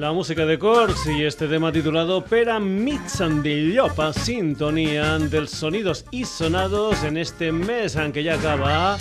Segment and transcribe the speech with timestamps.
[0.00, 7.02] la música de Corks y este tema titulado Pera Mitsandilopa, sintonía del sonidos y sonados
[7.02, 8.96] en este mes, aunque ya acaba.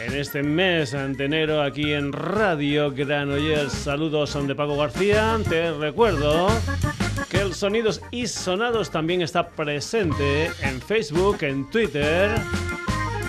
[0.00, 3.72] En este mes de enero aquí en Radio Granollers.
[3.72, 5.38] Saludos de Paco García.
[5.48, 6.48] Te recuerdo
[7.28, 12.30] que el Sonidos y Sonados también está presente en Facebook, en Twitter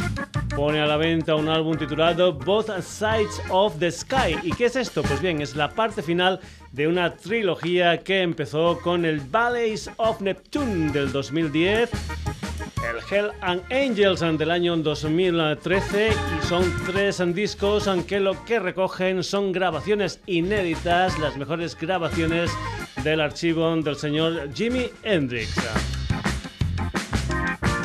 [0.55, 4.37] pone a la venta un álbum titulado Both Sides of the Sky.
[4.43, 5.01] ¿Y qué es esto?
[5.01, 6.39] Pues bien, es la parte final
[6.71, 11.89] de una trilogía que empezó con el Ballets of Neptune del 2010
[12.89, 19.23] el Hell and Angels del año 2013 y son tres discos aunque lo que recogen
[19.23, 22.51] son grabaciones inéditas, las mejores grabaciones
[23.03, 25.55] del archivo del señor Jimi Hendrix.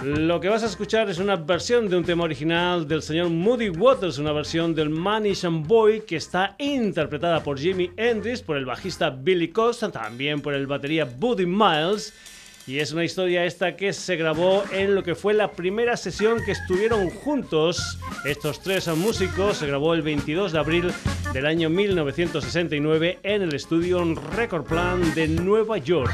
[0.04, 3.68] Lo que vas a escuchar es una versión de un tema original del señor Moody
[3.68, 8.64] Waters, una versión del Manish and Boy que está interpretada por Jimi Hendrix, por el
[8.64, 12.14] bajista Billy Costa, también por el batería Buddy Miles.
[12.66, 16.44] Y es una historia esta que se grabó en lo que fue la primera sesión
[16.44, 19.58] que estuvieron juntos estos tres músicos.
[19.58, 20.92] Se grabó el 22 de abril
[21.32, 24.04] del año 1969 en el estudio
[24.36, 26.12] Record Plan de Nueva York.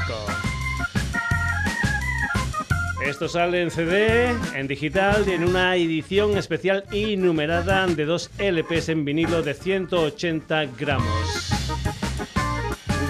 [3.05, 8.89] Esto sale en CD, en digital y en una edición especial y de dos LPs
[8.89, 11.96] en vinilo de 180 gramos.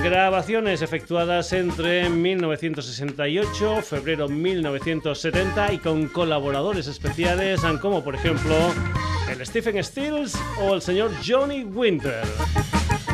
[0.03, 8.55] Grabaciones efectuadas entre 1968, febrero 1970 y con colaboradores especiales como por ejemplo
[9.29, 12.23] el Stephen Stills o el señor Johnny Winter.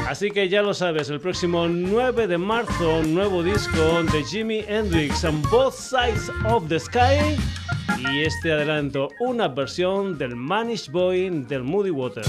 [0.07, 5.23] Así que ya lo sabes, el próximo 9 de marzo, nuevo disco de Jimi Hendrix
[5.23, 7.37] on Both Sides of the Sky.
[7.97, 12.25] Y este adelanto, una versión del Manish Boy del Moody Water.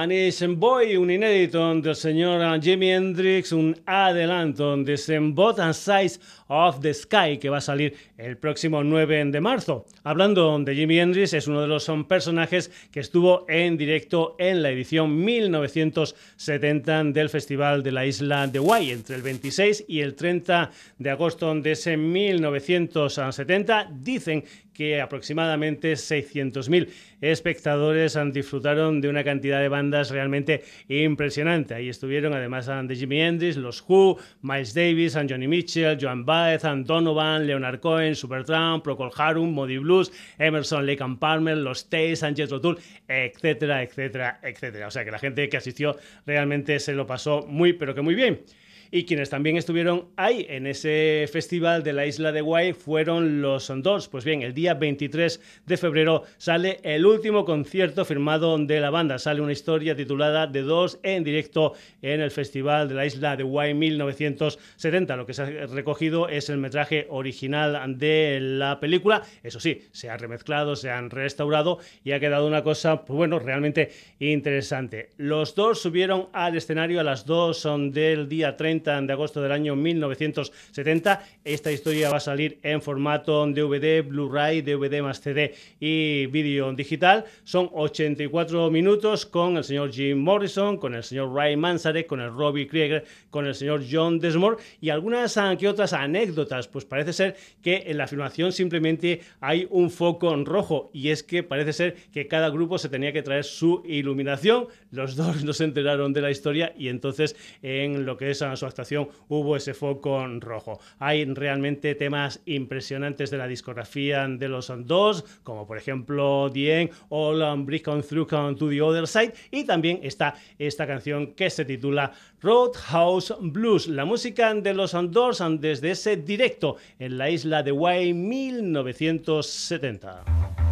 [0.00, 6.80] Anish Boy, un inédito del señor Jimi Hendrix, un adelanto de ese Both Sides of
[6.80, 9.86] the Sky que va a salir el próximo 9 de marzo.
[10.04, 14.70] Hablando de Jimi Hendrix, es uno de los personajes que estuvo en directo en la
[14.70, 20.70] edición 1970 del Festival de la Isla de Guay, entre el 26 y el 30
[20.96, 23.90] de agosto de ese 1970.
[24.00, 24.44] Dicen
[24.78, 26.88] que aproximadamente 600.000
[27.20, 31.74] espectadores disfrutaron de una cantidad de bandas realmente impresionante.
[31.74, 37.48] Ahí estuvieron además de Jimi Hendrix, los Who, Miles Davis, Johnny Mitchell, Joan Baez, Donovan,
[37.48, 42.78] Leonard Cohen, Supertramp, Procol Harum, Modi Blues, Emerson, Lake and Palmer, los Tays, Sanchez Rotul,
[43.08, 44.86] etcétera, etcétera, etcétera.
[44.86, 48.14] O sea que la gente que asistió realmente se lo pasó muy, pero que muy
[48.14, 48.42] bien.
[48.90, 53.70] Y quienes también estuvieron ahí en ese festival de la isla de Guay fueron los
[53.82, 54.08] Doors.
[54.08, 59.18] Pues bien, el día 23 de febrero sale el último concierto firmado de la banda.
[59.18, 63.42] Sale una historia titulada The Doors en directo en el festival de la isla de
[63.42, 65.16] Guay 1970.
[65.16, 69.22] Lo que se ha recogido es el metraje original de la película.
[69.42, 73.38] Eso sí, se ha remezclado, se han restaurado y ha quedado una cosa, pues bueno,
[73.38, 75.10] realmente interesante.
[75.18, 79.74] Los dos subieron al escenario a las 2 del día 30 de agosto del año
[79.74, 81.26] 1970.
[81.44, 87.24] Esta historia va a salir en formato DVD, Blu-ray, DVD más CD y vídeo digital.
[87.42, 92.30] Son 84 minutos con el señor Jim Morrison, con el señor Ray Manzarek, con el
[92.30, 96.68] Robbie Krieger, con el señor John Desmore y algunas ah, que otras anécdotas.
[96.68, 101.42] Pues parece ser que en la filmación simplemente hay un foco rojo y es que
[101.42, 104.68] parece ser que cada grupo se tenía que traer su iluminación.
[104.92, 108.52] Los dos no se enteraron de la historia y entonces en lo que es a
[108.52, 110.80] ah, actuación hubo ese foco rojo.
[110.98, 117.42] Hay realmente temas impresionantes de la discografía de los dos, como por ejemplo The All
[117.42, 121.64] um, Brick On Through to the Other Side, y también está esta canción que se
[121.64, 127.70] titula Roadhouse Blues, la música de los Doors desde ese directo en la isla de
[127.72, 130.67] Wye 1970.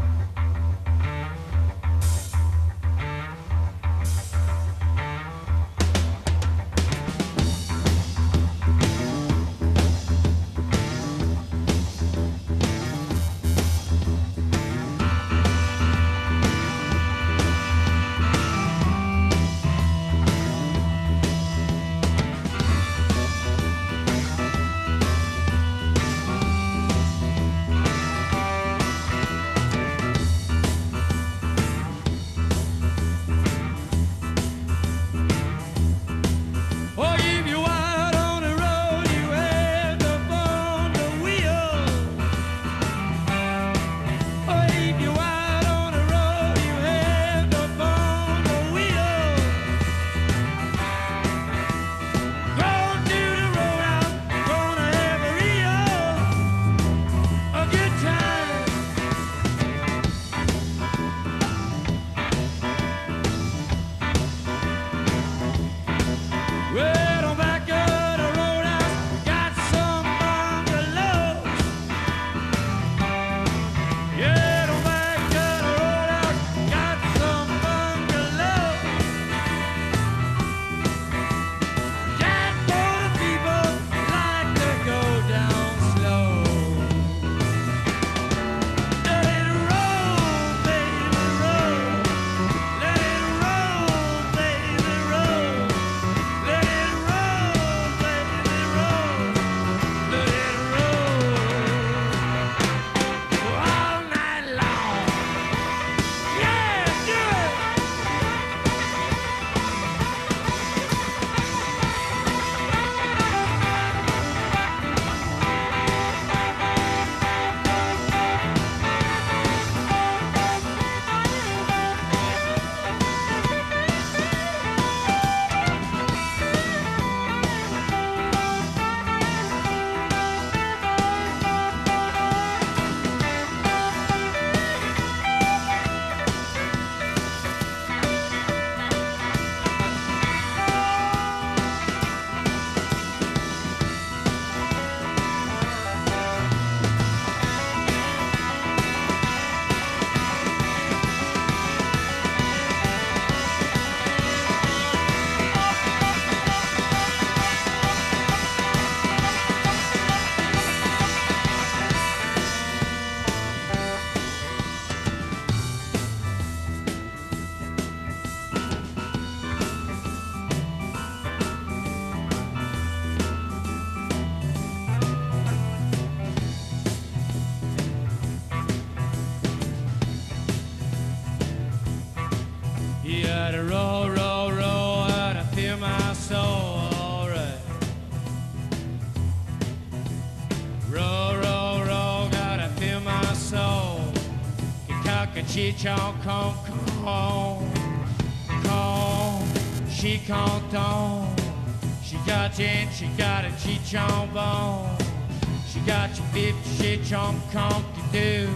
[207.53, 208.49] conky do.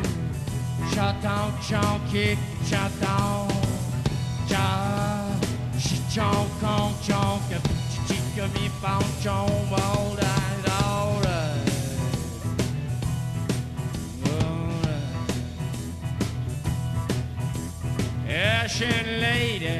[0.92, 3.50] J'attends, chonky, j'attends.
[4.50, 5.36] cha.
[5.78, 11.70] she chonk, conk, chonk, she bitch, chica, me found chonk, all right, all right.
[14.26, 15.14] All right.
[18.28, 19.78] Ashen lady,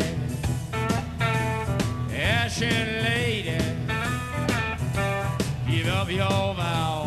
[2.15, 3.59] ashen lady,
[5.69, 7.00] give up your vow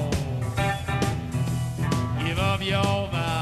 [2.64, 3.33] y'all.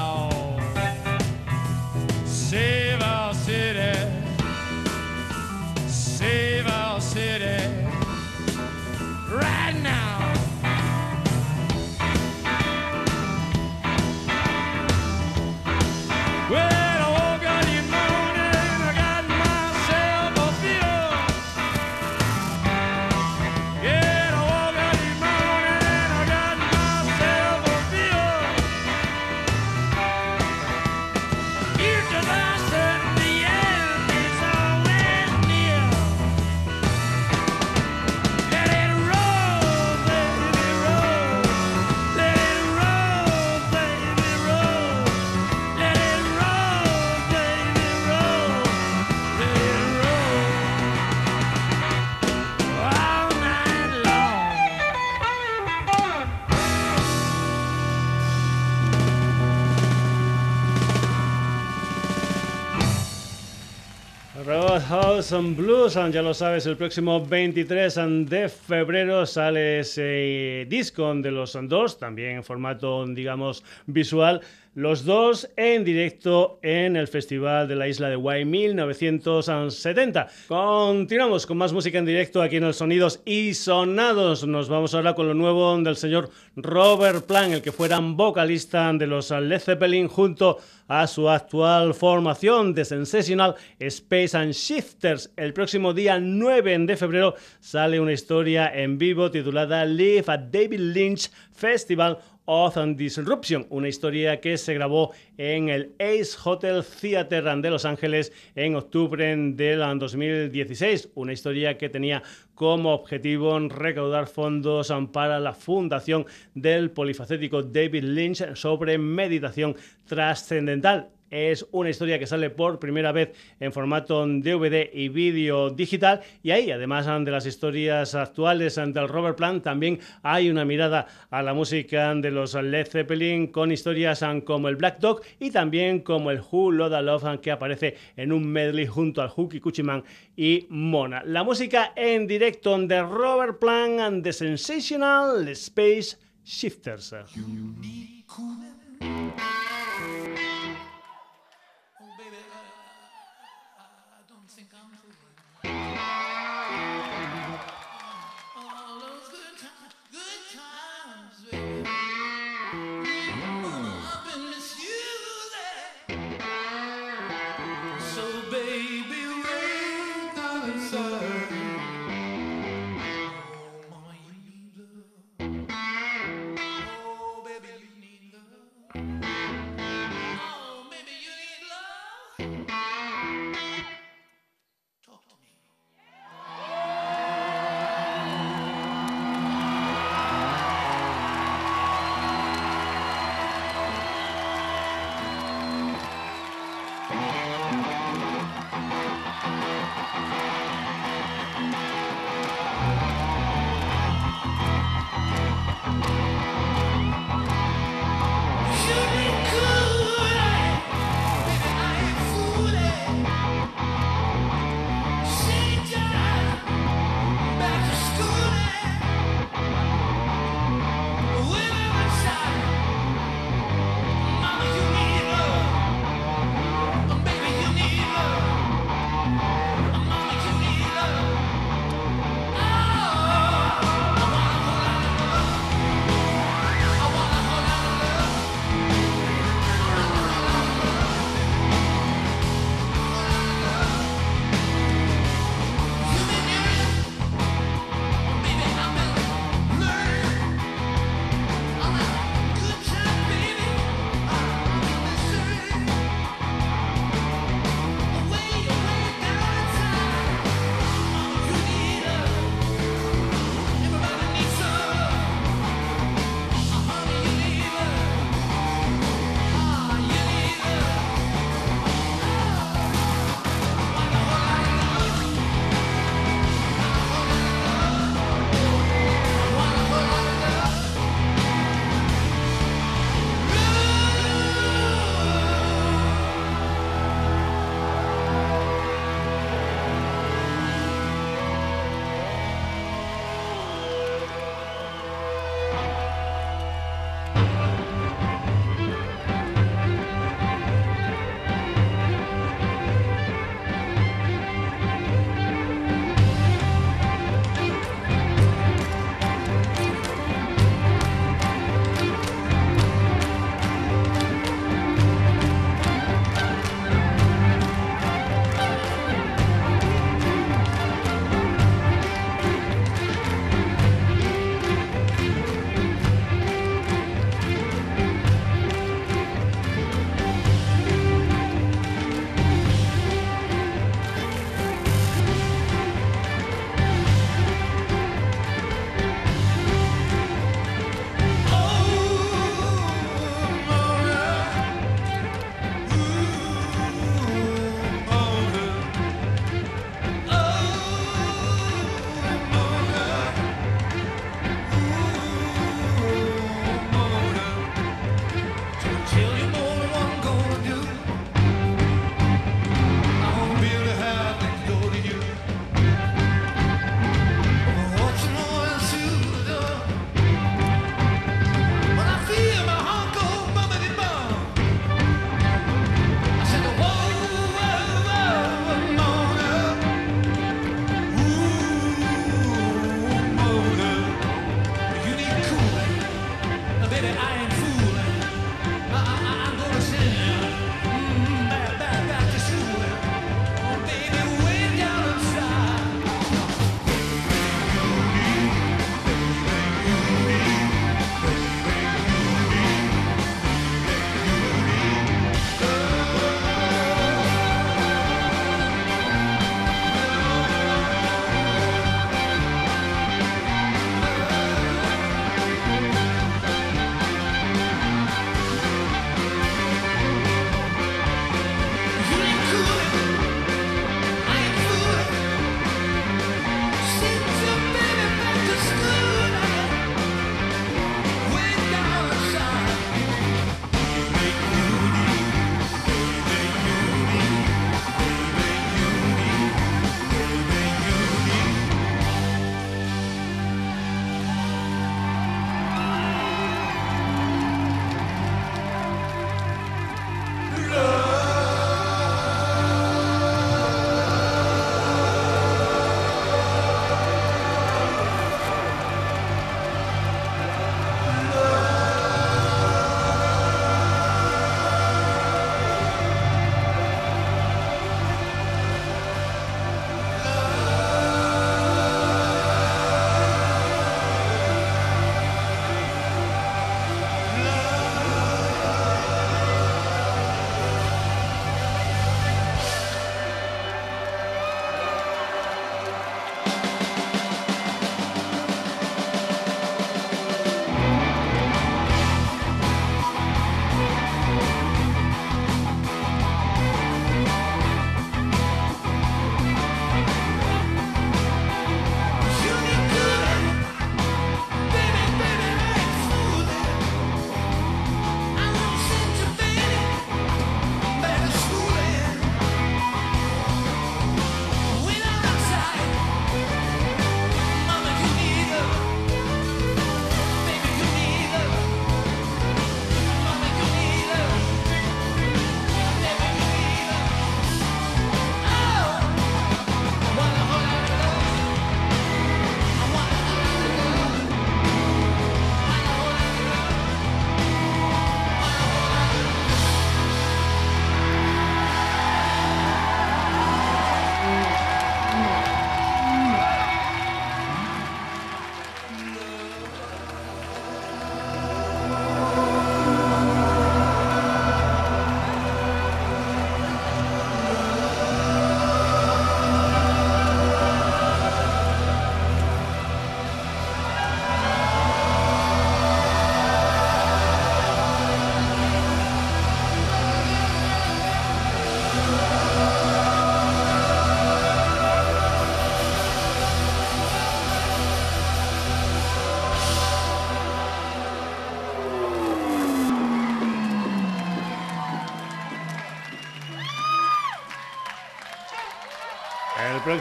[65.30, 71.56] And Blues, ya lo sabes, el próximo 23 de febrero sale ese disco de los
[71.64, 74.42] dos, también en formato, digamos, visual.
[74.74, 80.30] Los dos en directo en el Festival de la Isla de Guay 1970.
[80.48, 84.48] Continuamos con más música en directo aquí en el Sonidos y Sonados.
[84.48, 89.08] Nos vamos ahora con lo nuevo del señor Robert Plant, el que fuera vocalista de
[89.08, 95.34] los Led Zeppelin junto a su actual formación de Sensational Space and Shifters.
[95.36, 100.80] El próximo día 9 de febrero sale una historia en vivo titulada Live at David
[100.80, 107.70] Lynch Festival of Disruption, una historia que se grabó en el Ace Hotel Theater de
[107.70, 112.24] Los Ángeles en octubre del 2016, una historia que tenía
[112.56, 121.10] como objetivo recaudar fondos para la fundación del polifacético David Lynch sobre meditación trascendental.
[121.32, 126.22] Es una historia que sale por primera vez en formato DVD y vídeo digital.
[126.44, 131.42] Y ahí, además de las historias actuales del Robert Plant, también hay una mirada a
[131.42, 136.32] la música de los Led Zeppelin con historias como el Black Dog y también como
[136.32, 140.04] el Who Loda Love que aparece en un medley junto al Hooky Kuchiman
[140.36, 141.24] y Mona.
[141.24, 147.14] La música en directo de Robert Plant and the Sensational Space Shifters.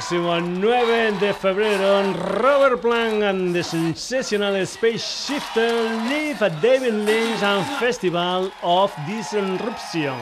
[0.00, 5.70] Próximo 9 de febrero, Robert Plant and the Sensational Space Shifter
[6.08, 10.16] live at David Lynch and Festival of Disruption.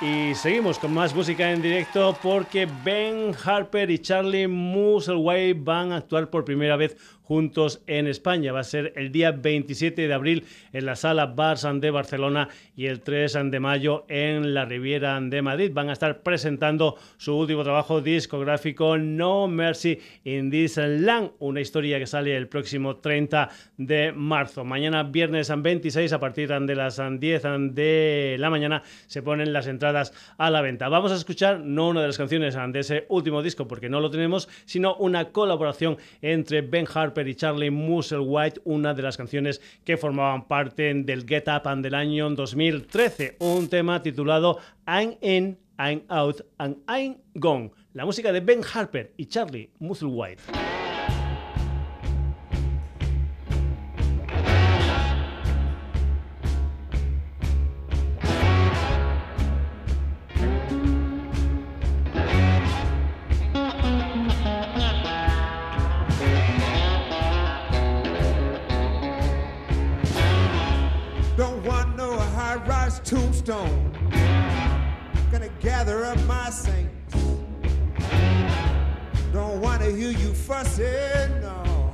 [0.00, 5.96] Y seguimos con más música en directo porque Ben Harper y Charlie Musselwhite van a
[5.96, 6.96] actuar por primera vez
[7.30, 8.50] juntos en España.
[8.50, 12.86] Va a ser el día 27 de abril en la sala Barsan de Barcelona y
[12.86, 15.70] el 3 de mayo en la Riviera de Madrid.
[15.72, 22.00] Van a estar presentando su último trabajo discográfico No Mercy in This Land, una historia
[22.00, 24.64] que sale el próximo 30 de marzo.
[24.64, 30.12] Mañana viernes 26 a partir de las 10 de la mañana se ponen las entradas
[30.36, 30.88] a la venta.
[30.88, 34.10] Vamos a escuchar no una de las canciones de ese último disco porque no lo
[34.10, 39.96] tenemos, sino una colaboración entre Ben Harper y Charlie Musselwhite, una de las canciones que
[39.96, 46.02] formaban parte del Get Up and del año 2013, un tema titulado I'm In, I'm
[46.08, 47.72] Out and I'm Gone.
[47.92, 50.69] La música de Ben Harper y Charlie Musselwhite.
[80.50, 81.92] Hear you fussing, no.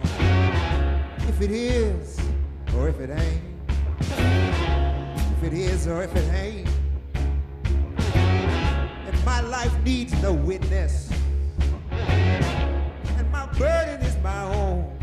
[1.29, 2.19] If it is,
[2.75, 3.43] or if it ain't.
[5.37, 6.69] If it is, or if it ain't.
[8.05, 11.11] And my life needs no witness.
[11.91, 14.99] And my burden is my own.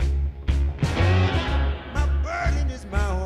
[1.94, 3.23] My burden is my own.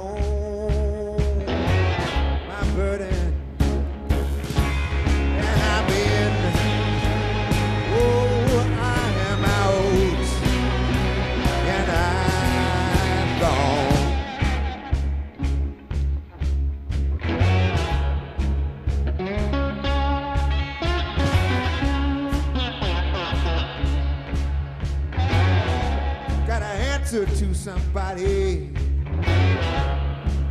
[27.53, 28.71] Somebody.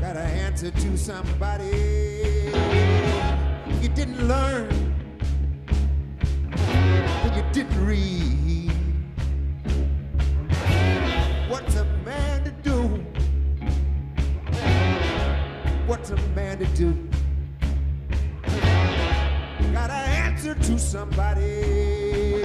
[0.01, 2.51] Gotta answer to somebody.
[3.81, 4.69] You didn't learn,
[7.37, 8.73] you didn't read.
[11.49, 13.05] What's a man to do?
[15.87, 17.09] What's a man to do?
[19.73, 22.43] Gotta answer to somebody.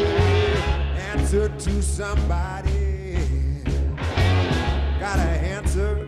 [1.12, 2.91] Answer to somebody
[5.02, 6.01] got a answer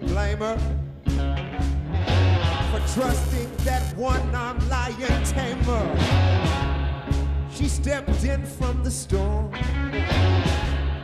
[0.00, 0.58] blame her
[2.70, 5.86] for trusting that one armed lion tamer.
[7.52, 9.52] She stepped in from the storm.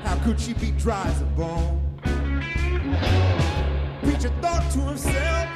[0.04, 1.82] How could she be dry as a bone?
[4.02, 5.48] Preacher thought to himself,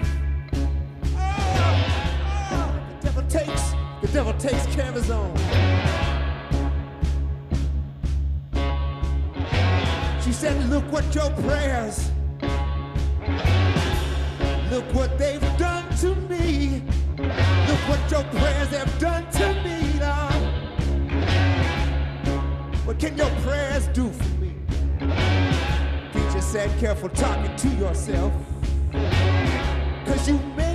[1.16, 5.36] oh, oh, the devil takes, the devil takes care of his own.
[10.22, 12.09] She said, look what your prayers
[14.70, 16.82] look what they've done to me.
[17.18, 20.42] Look what your prayers have done to me, Lord.
[22.86, 24.54] What can your prayers do for me?
[26.12, 28.32] Preacher said, careful talking to yourself.
[30.06, 30.69] Cause you may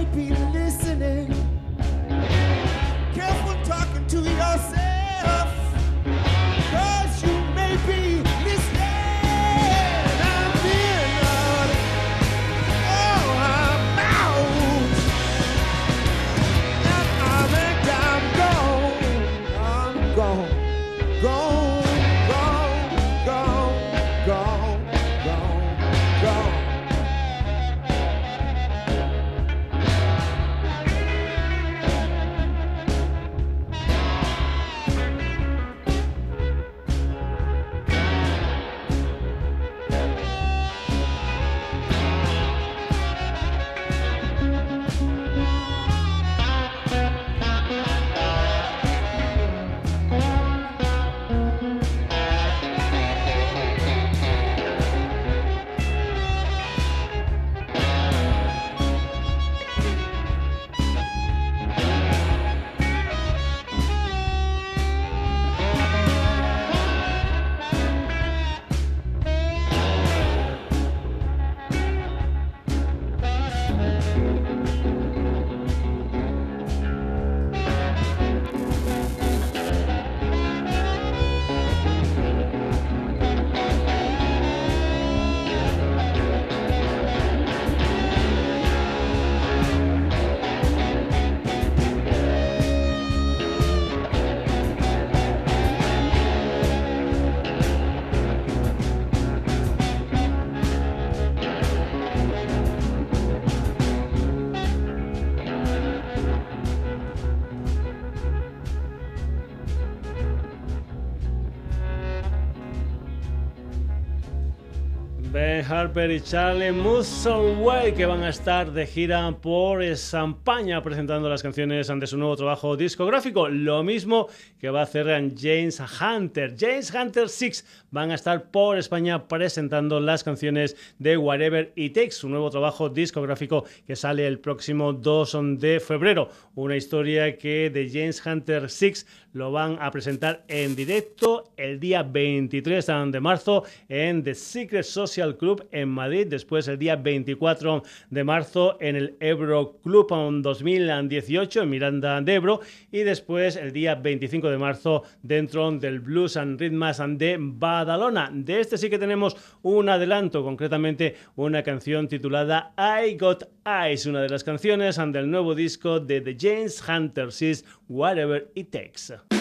[115.69, 121.89] Harper y Charlie Musselwhite que van a estar de gira por España presentando las canciones
[121.89, 123.49] ante su nuevo trabajo discográfico.
[123.49, 124.28] Lo mismo
[124.60, 126.56] que va a hacer James Hunter.
[126.58, 132.12] James Hunter 6 van a estar por España presentando las canciones de Whatever It Takes,
[132.12, 136.30] su nuevo trabajo discográfico que sale el próximo 2 de febrero.
[136.56, 142.04] Una historia que de James Hunter 6 lo van a presentar en directo el día
[142.04, 148.24] 23 de marzo en The Secret Social Club en Madrid, después el día 24 de
[148.24, 150.08] marzo en el Ebro Club
[150.41, 156.38] 2018 en Miranda de Ebro y después el día 25 de marzo dentro del Blues
[156.38, 158.30] and Rhythms de Badalona.
[158.34, 164.22] De este sí que tenemos un adelanto, concretamente una canción titulada I Got Eyes, una
[164.22, 169.35] de las canciones del nuevo disco de The James Hunter 6, Whatever It Takes.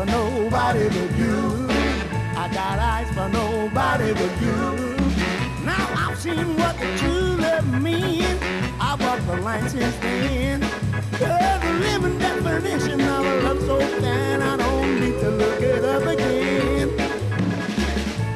[0.00, 1.66] For nobody but you.
[2.42, 4.96] I got eyes for nobody but you.
[5.64, 8.40] Now I've seen what the true love means.
[8.80, 10.60] I walked the line since then.
[11.20, 14.42] You're the living definition of a love so kind.
[14.42, 16.88] I don't need to look it up again.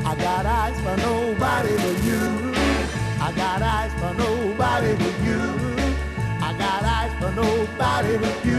[0.05, 2.25] I got eyes for nobody but you.
[3.27, 5.41] I got eyes for nobody but you.
[6.47, 8.54] I got eyes for nobody but you.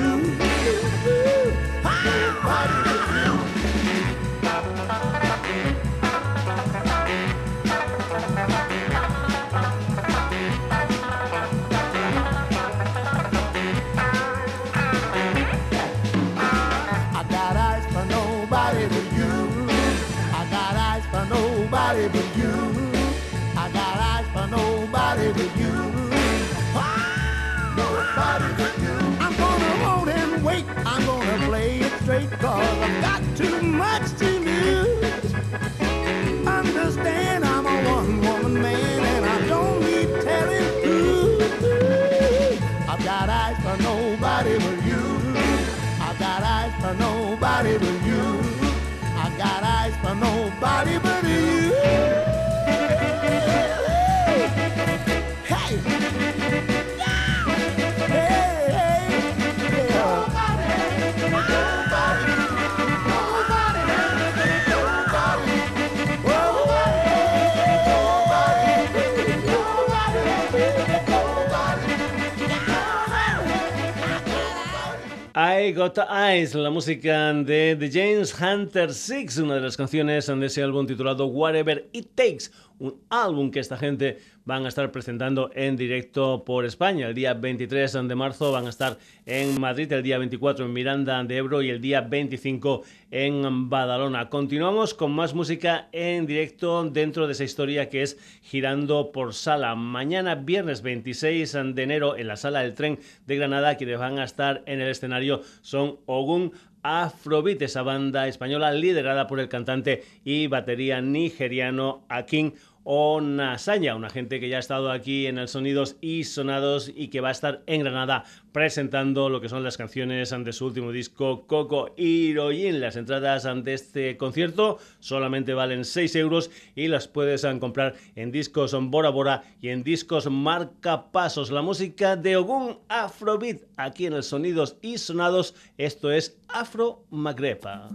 [75.75, 80.63] Got Eyes, la música de The James Hunter Six, una de las canciones de ese
[80.63, 82.45] álbum titulado Whatever It Takes,
[82.80, 87.09] un álbum que esta gente van a estar presentando en directo por España.
[87.09, 91.21] El día 23 de marzo van a estar en Madrid, el día 24 en Miranda
[91.26, 92.84] de Ebro y el día 25
[93.16, 94.30] en Badalona.
[94.30, 99.74] Continuamos con más música en directo dentro de esa historia que es Girando por Sala.
[99.76, 104.26] Mañana, viernes 26 de enero, en la Sala del Tren de Granada, quienes van a
[104.26, 106.51] estar en el escenario son Ogun
[106.84, 112.53] Afrobeat, esa banda española liderada por el cantante y batería nigeriano Akin
[112.88, 117.19] Onasaña, una gente que ya ha estado aquí en el Sonidos y Sonados y que
[117.19, 121.47] va a estar en Granada presentando lo que son las canciones ante su último disco
[121.47, 122.79] Coco Hiroyin.
[122.79, 128.77] Las entradas ante este concierto solamente valen 6 euros y las puedes comprar en discos
[128.79, 131.49] Bora Bora y en discos Marca Pasos.
[131.49, 135.55] La música de Ogun Afrobeat aquí en el Sonidos y Sonados.
[135.79, 137.89] Esto es Afro Magrepa.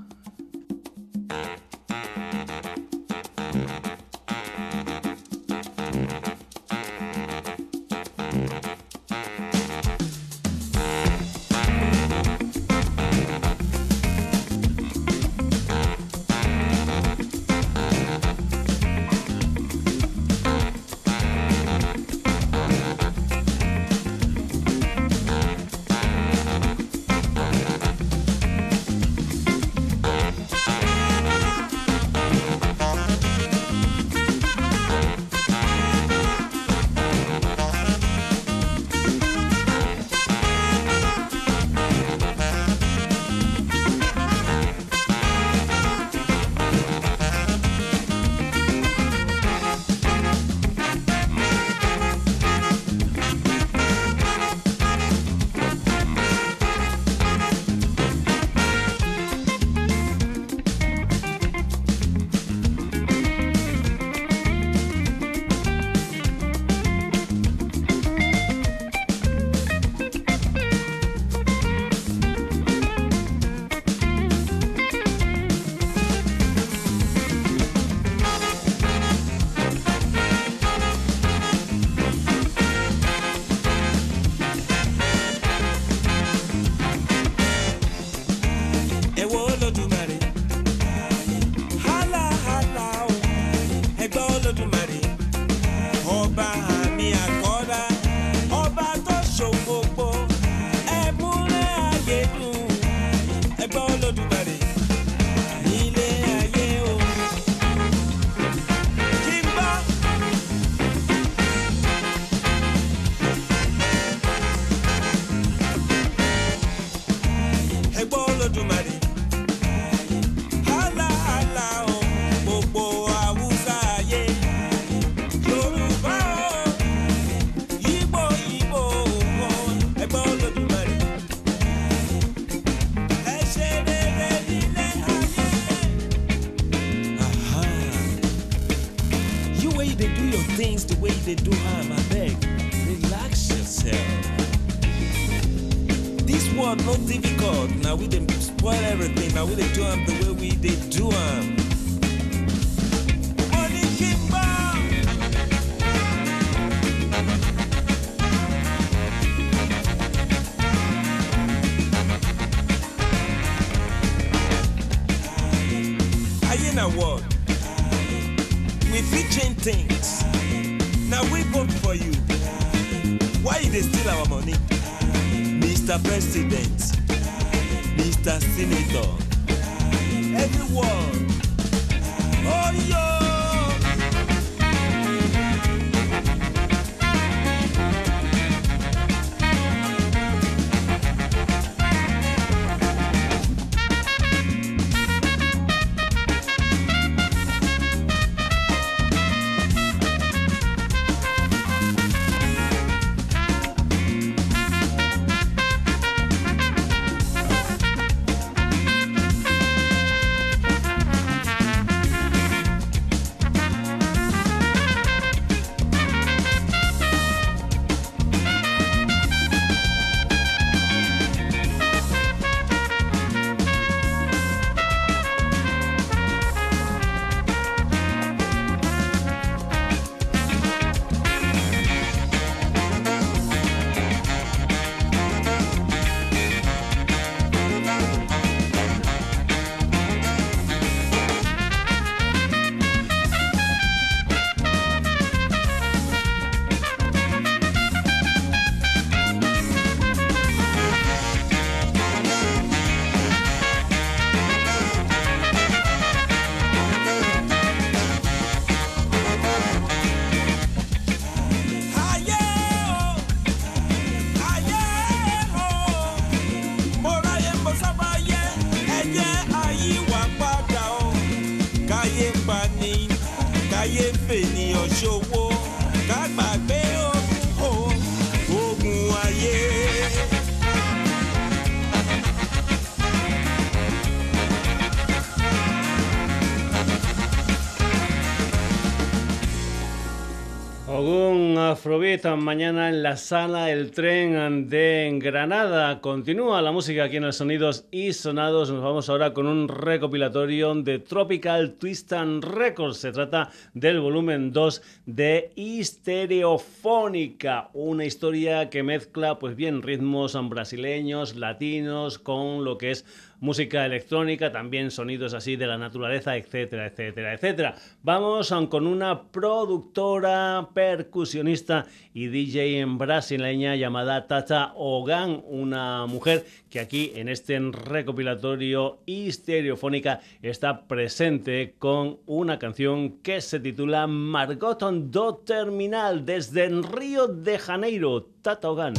[291.91, 296.01] Afrobeat mañana en la sala El Tren de Granada.
[296.01, 298.70] Continúa la música aquí en el Sonidos y Sonados.
[298.70, 302.99] Nos vamos ahora con un recopilatorio de Tropical Twist and Records.
[302.99, 311.34] Se trata del volumen 2 de Histereofónica, una historia que mezcla pues bien ritmos brasileños,
[311.34, 313.05] latinos con lo que es
[313.41, 317.74] música electrónica, también sonidos así de la naturaleza, etcétera, etcétera, etcétera.
[318.03, 326.80] Vamos con una productora, percusionista y DJ en brasileña llamada Tata Ogan, una mujer que
[326.80, 335.36] aquí en este recopilatorio histereofónica está presente con una canción que se titula Margoton do
[335.36, 338.95] Terminal desde Río de Janeiro, Tata Ogan.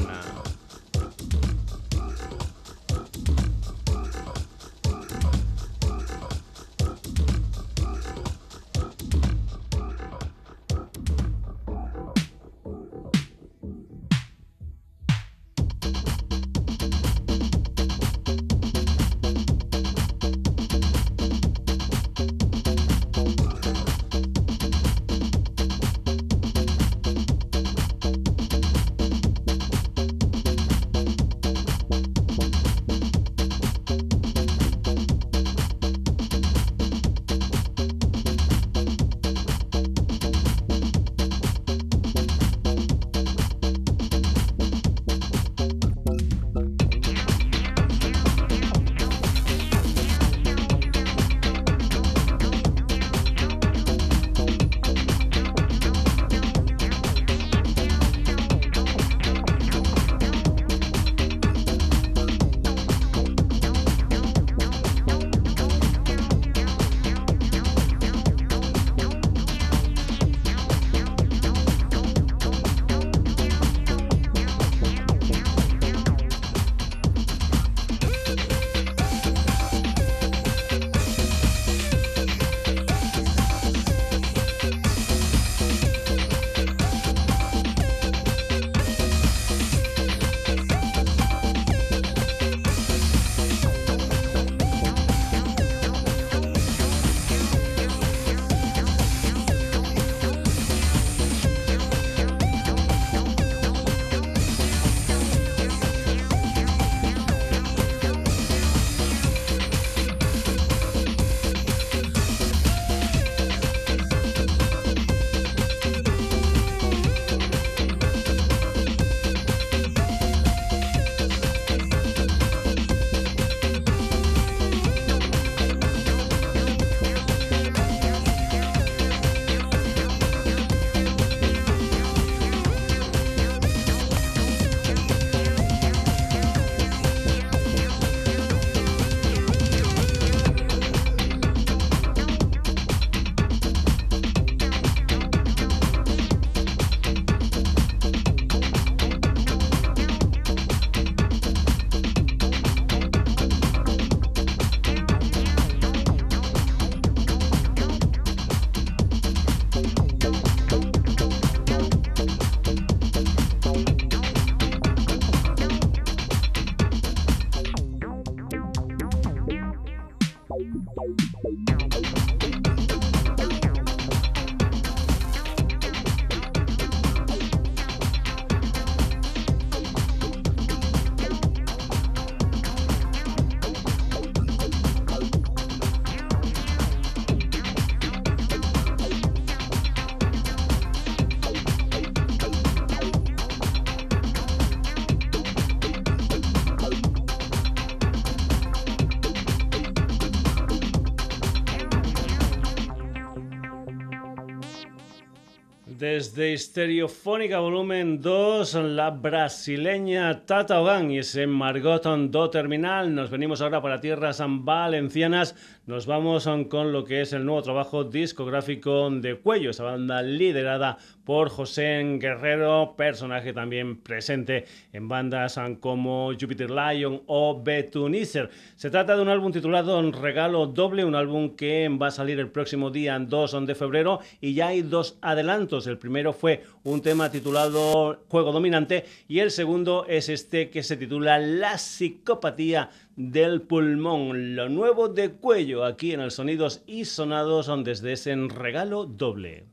[206.21, 213.15] Desde Histereofónica Volumen 2, la brasileña Tata Ogan y ese Margoton do Terminal.
[213.15, 215.55] Nos venimos ahora para tierras valencianas.
[215.87, 220.99] Nos vamos con lo que es el nuevo trabajo discográfico de Cuello, esa banda liderada
[221.23, 228.49] por José Guerrero, personaje también presente en bandas como Jupiter Lion o Betunizer.
[228.75, 232.49] Se trata de un álbum titulado Regalo Doble, un álbum que va a salir el
[232.49, 235.87] próximo día 2 de febrero y ya hay dos adelantos.
[235.87, 240.97] El primero fue un tema titulado Juego Dominante y el segundo es este que se
[240.97, 244.55] titula La psicopatía del pulmón.
[244.55, 249.65] Lo nuevo de cuello aquí en el Sonidos y Sonados desde ese regalo doble.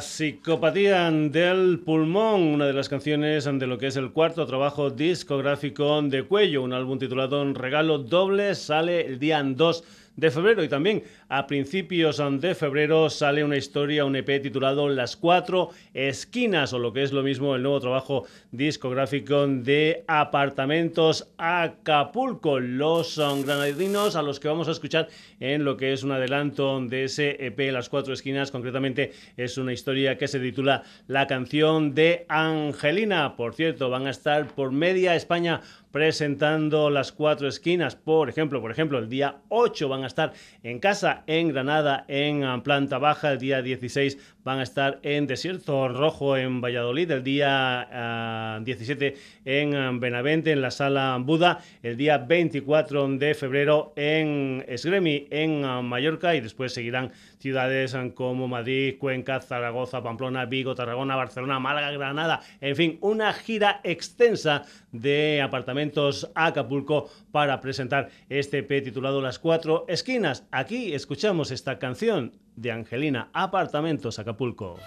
[0.00, 6.02] Psicopatía del pulmón, una de las canciones de lo que es el cuarto trabajo discográfico
[6.02, 9.84] de Cuello, un álbum titulado Regalo Doble, sale el día 2
[10.16, 15.16] de febrero y también a principios de febrero sale una historia, un EP titulado Las
[15.16, 22.60] Cuatro Esquinas, o lo que es lo mismo el nuevo trabajo discográfico de Apartamentos Acapulco.
[22.60, 25.08] Los granadinos a los que vamos a escuchar
[25.40, 29.72] en lo que es un adelanto de ese EP Las Cuatro Esquinas, concretamente es una
[29.72, 33.36] historia que se titula La canción de Angelina.
[33.36, 35.60] Por cierto, van a estar por media España
[35.96, 37.96] presentando las cuatro esquinas.
[37.96, 42.60] Por ejemplo, por ejemplo, el día 8 van a estar en casa en Granada, en
[42.60, 43.32] planta baja.
[43.32, 47.10] El día 16 van a estar en Desierto Rojo, en Valladolid.
[47.10, 51.58] El día 17 ah, en Benavente, en la sala Buda.
[51.82, 56.36] El día 24 de febrero en Esgremi, en Mallorca.
[56.36, 62.40] Y después seguirán ciudades como Madrid, Cuenca, Zaragoza, Pamplona, Vigo, Tarragona, Barcelona, Málaga, Granada.
[62.60, 69.86] En fin, una gira extensa de apartamentos Acapulco para presentar este EP titulado Las Cuatro
[69.88, 70.46] Esquinas.
[70.52, 74.78] Aquí escuchamos esta canción de Angelina, Apartamentos Acapulco.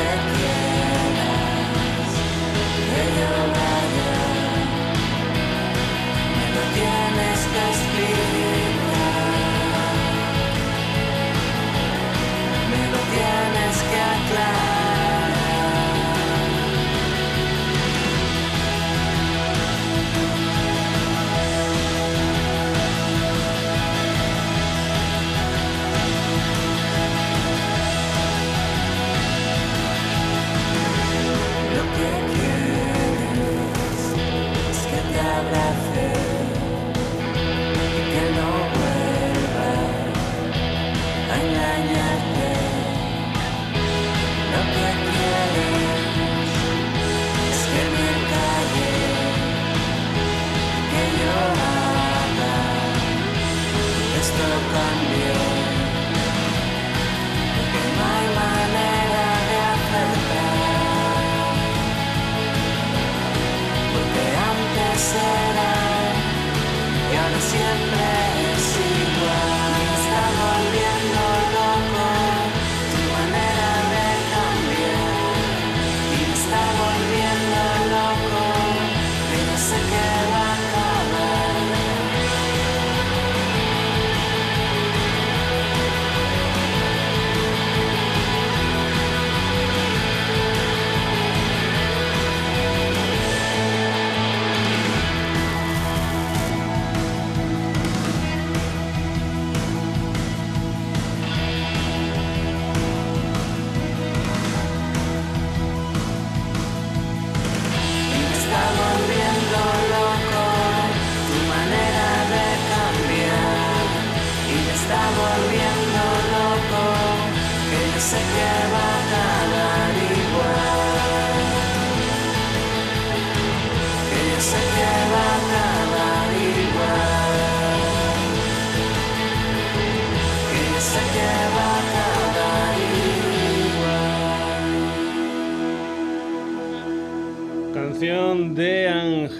[0.00, 0.69] again.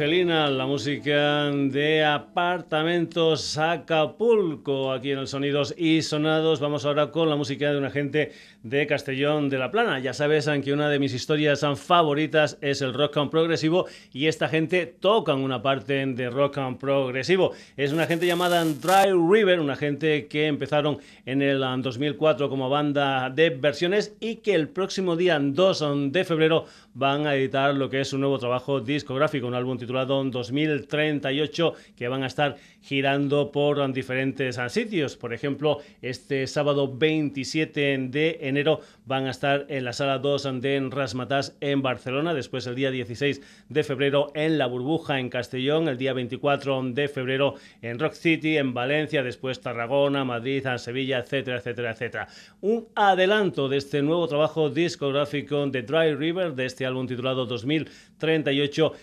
[0.01, 6.59] La música de Apartamentos Acapulco, aquí en el Sonidos y Sonados.
[6.59, 8.33] Vamos ahora con la música de una gente
[8.63, 9.99] de Castellón de la Plana.
[9.99, 14.49] Ya sabes que una de mis historias favoritas es el rock and progresivo y esta
[14.49, 17.53] gente toca una parte de rock and progresivo.
[17.77, 20.97] Es una gente llamada Dry River, una gente que empezaron
[21.27, 26.65] en el 2004 como banda de versiones y que el próximo día 2 de febrero
[26.95, 32.09] van a editar lo que es un nuevo trabajo discográfico, un álbum titulado 2038 que
[32.09, 35.17] van a estar girando por diferentes sitios.
[35.17, 40.89] Por ejemplo, este sábado 27 de enero van a estar en la sala 2 de
[40.91, 45.99] Rasmatas en Barcelona, después el día 16 de febrero en La Burbuja en Castellón, el
[45.99, 51.93] día 24 de febrero en Rock City, en Valencia, después Tarragona, Madrid, Sevilla, etcétera, etcétera,
[51.93, 52.29] etcétera.
[52.61, 58.10] Un adelanto de este nuevo trabajo discográfico de Dry River, de este álbum titulado 2038,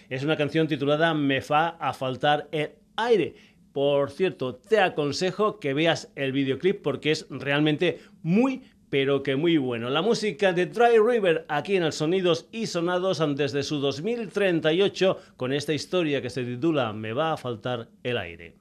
[0.10, 3.36] es una canción titulada Me fa a faltar el aire.
[3.74, 9.58] Por cierto, te aconsejo que veas el videoclip porque es realmente muy, pero que muy
[9.58, 9.90] bueno.
[9.90, 15.54] La música de Dry River aquí en el Sonidos y Sonados desde su 2038 con
[15.54, 18.56] esta historia que se titula Me va a faltar el aire.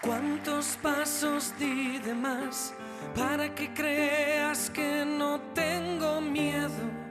[0.00, 2.74] ¿Cuántos pasos di de más
[3.14, 7.03] para que creas que no tengo miedo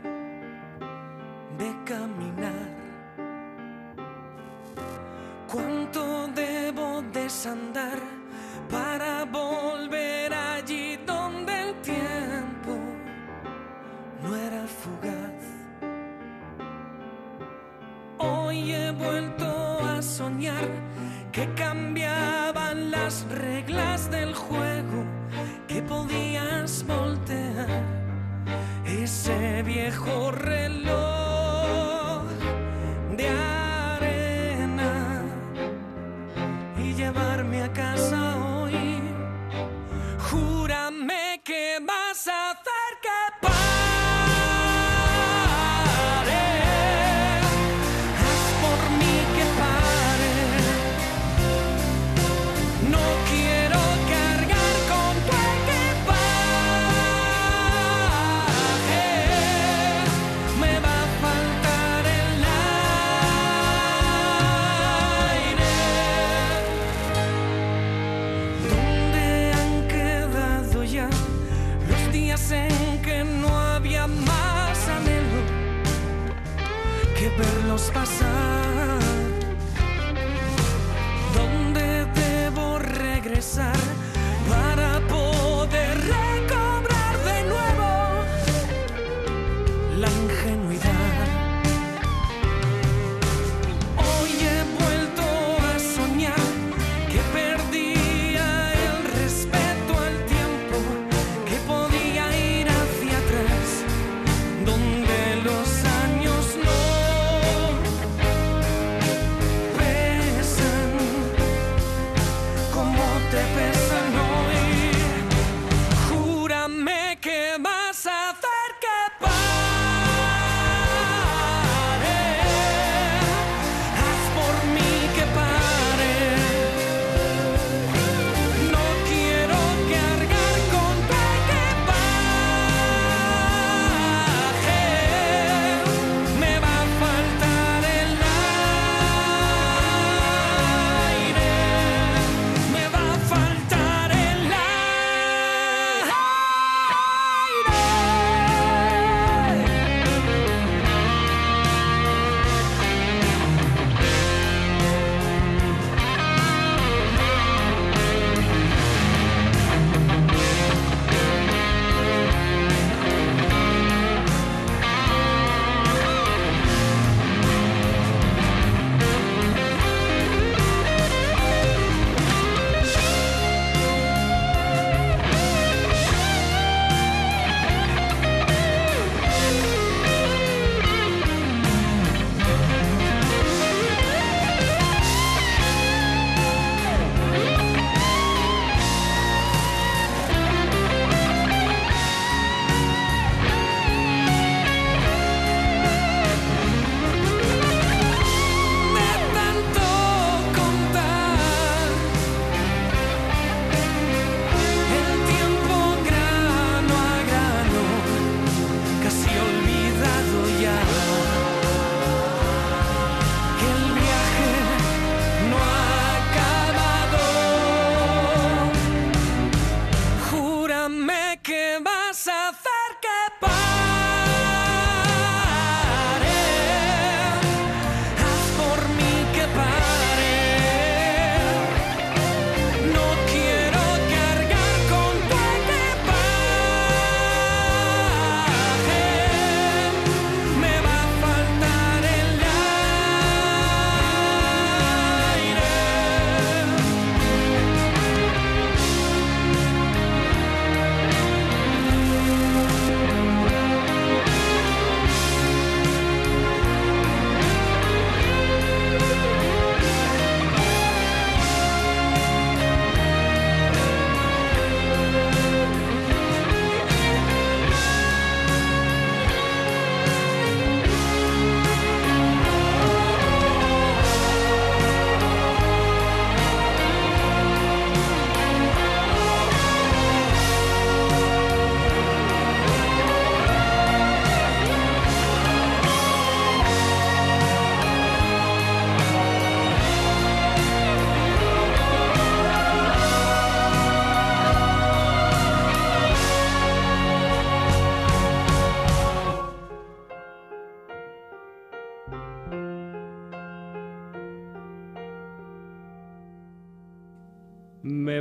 [1.58, 2.70] de caminar?
[5.52, 8.00] ¿Cuánto debo desandar
[8.70, 12.74] para volver allí donde el tiempo
[14.24, 15.42] no era fugaz?
[18.18, 20.68] Hoy he vuelto a soñar
[21.32, 25.04] que cambiaban las reglas del juego,
[25.68, 27.68] que podías voltear
[28.86, 31.23] ese viejo reloj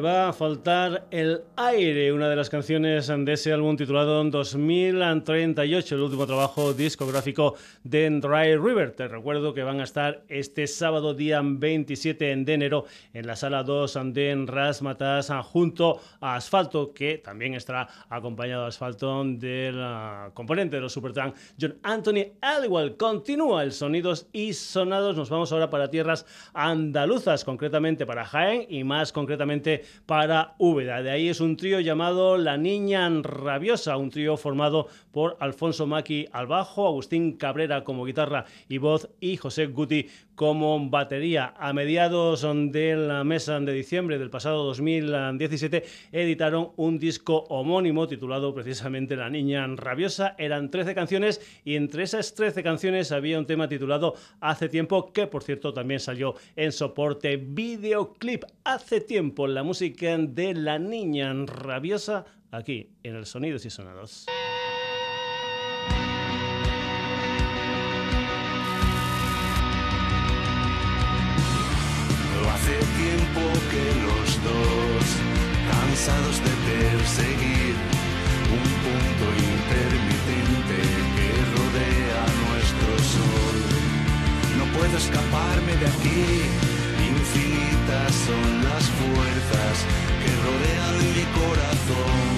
[0.00, 6.00] Va a faltar el aire, una de las canciones de ese álbum titulado 2038, el
[6.00, 8.92] último trabajo discográfico de Dry River.
[8.92, 13.64] Te recuerdo que van a estar este sábado día 27 de enero en la sala
[13.64, 19.84] 2 de Rasmatas junto a Asfalto, que también estará acompañado de Asfalto del
[20.32, 22.32] componente de los Supertramp, John Anthony
[22.64, 25.16] igual Continúa el Sonidos y Sonados.
[25.16, 26.24] Nos vamos ahora para tierras
[26.54, 31.02] andaluzas, concretamente para Jaén y más concretamente para Úbeda.
[31.02, 36.26] De ahí es un trío llamado La Niña Rabiosa, un trío formado por Alfonso Maki
[36.32, 41.54] al bajo, Agustín Cabrera como guitarra y voz y José Guti como batería.
[41.58, 48.54] A mediados de la mesa de diciembre del pasado 2017 editaron un disco homónimo titulado
[48.54, 50.34] precisamente La Niña Rabiosa.
[50.38, 55.26] Eran 13 canciones y entre esas 13 canciones había un tema titulado Hace tiempo que
[55.26, 58.44] por cierto también salió en soporte videoclip.
[58.64, 64.26] Hace tiempo la música de La Niña Rabiosa aquí en el Sonidos y Sonados.
[73.72, 75.04] Que los dos,
[75.72, 77.74] cansados de perseguir
[78.58, 80.76] un punto intermitente
[81.16, 83.56] que rodea nuestro sol,
[84.58, 86.24] no puedo escaparme de aquí.
[87.14, 89.74] Infinitas son las fuerzas
[90.20, 92.28] que rodean mi corazón.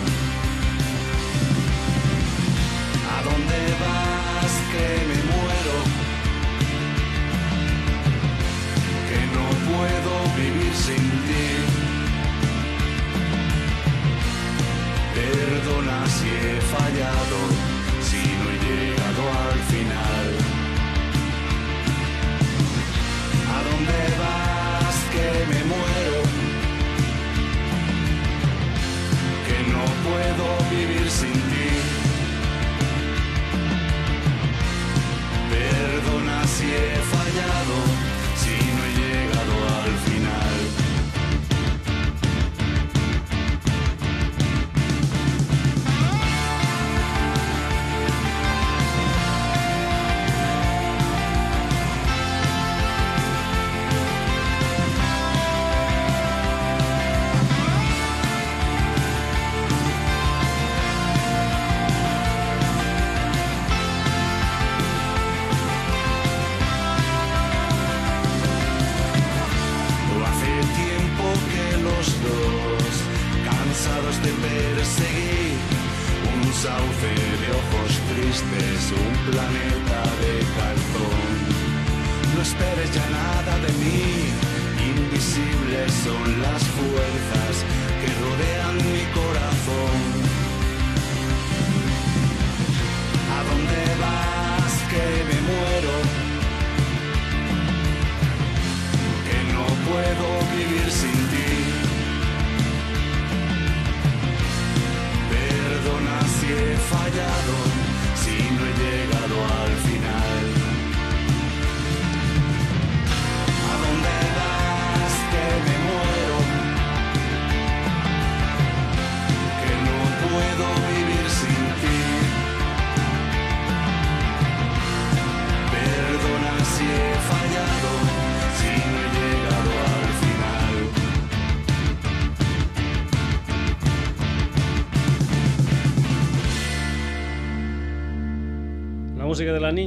[3.14, 5.76] ¿A dónde vas que me muero?
[9.08, 10.63] Que no puedo vivir
[15.14, 17.38] Perdona si he fallado,
[18.02, 20.43] si no he llegado al final.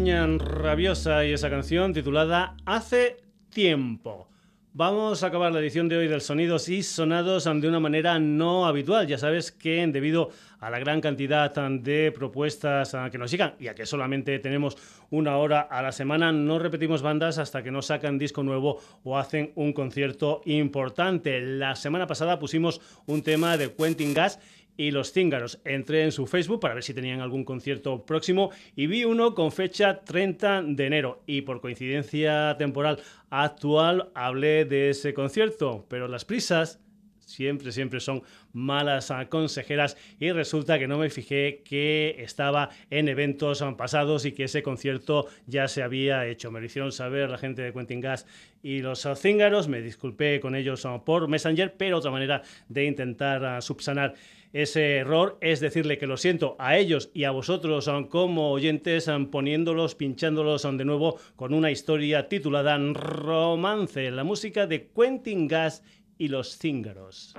[0.08, 3.18] Rabiosa y esa canción titulada Hace
[3.50, 4.30] tiempo.
[4.72, 8.68] Vamos a acabar la edición de hoy del Sonidos y Sonados de una manera no
[8.68, 9.06] habitual.
[9.06, 10.30] Ya sabes que debido
[10.60, 14.78] a la gran cantidad de propuestas que nos llegan y a que solamente tenemos
[15.10, 19.18] una hora a la semana, no repetimos bandas hasta que no sacan disco nuevo o
[19.18, 21.42] hacen un concierto importante.
[21.42, 24.40] La semana pasada pusimos un tema de Quentin Gas
[24.78, 25.60] y los Cíngaros.
[25.66, 29.52] Entré en su Facebook para ver si tenían algún concierto próximo y vi uno con
[29.52, 33.00] fecha 30 de enero y por coincidencia temporal
[33.30, 36.80] actual hablé de ese concierto, pero las prisas
[37.28, 38.24] siempre, siempre son
[38.54, 44.46] malas consejeras y resulta que no me fijé que estaba en eventos pasados y que
[44.46, 46.52] ese concierto ya se había hecho.
[46.52, 48.26] Me lo hicieron saber la gente de Quentin Gas
[48.64, 54.16] y los cíngaros, me disculpé con ellos por Messenger, pero otra manera de intentar subsanar
[54.54, 59.08] ese error es decirle que lo siento a ellos y a vosotros ah, como oyentes
[59.08, 65.48] ah, poniéndolos, pinchándolos ah, de nuevo con una historia titulada Romance, la música de Quentin
[65.48, 65.84] Gas
[66.18, 67.36] y los Cíngaros.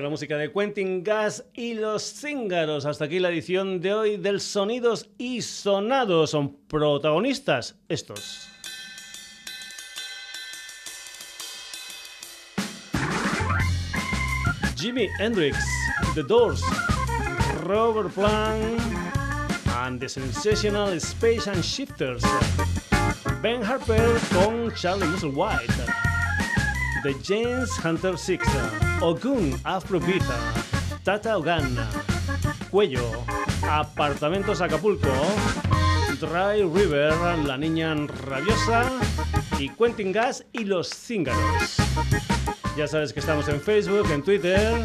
[0.00, 2.86] La música de Quentin Gas y los Cíngaros.
[2.86, 6.30] Hasta aquí la edición de hoy del Sonidos y Sonados.
[6.30, 8.48] Son protagonistas estos.
[14.76, 15.58] Jimi Hendrix,
[16.14, 16.62] The Doors,
[17.64, 18.80] Robert Plant
[19.76, 22.22] and the Sensational Space and Shifters.
[23.42, 25.68] Ben Harper con Charlie Musselwhite.
[27.02, 28.42] The James Hunter Six.
[29.02, 30.22] Ogun Afrobeat,
[31.02, 31.90] Tata Ogana,
[32.70, 33.02] Cuello,
[33.68, 35.10] Apartamentos Acapulco,
[36.20, 37.12] Dry River,
[37.44, 38.88] La Niña Rabiosa
[39.58, 41.78] y Quentin Gas y Los Cíngaros.
[42.76, 44.80] Ya sabes que estamos en Facebook, en Twitter,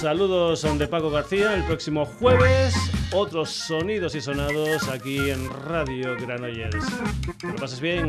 [0.00, 1.54] Saludos de Paco García.
[1.54, 2.74] El próximo jueves,
[3.12, 6.84] otros sonidos y sonados aquí en Radio Granollers.
[7.38, 8.08] Que lo pases bien.